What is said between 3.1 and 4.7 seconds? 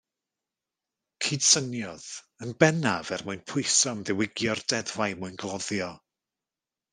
er mwyn pwyso am ddiwygio'r